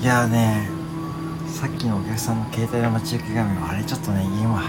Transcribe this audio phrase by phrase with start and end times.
[0.00, 0.68] いやね
[1.48, 4.62] さっきのお客さんの携帯の待ち受け画面はあれちょっとね今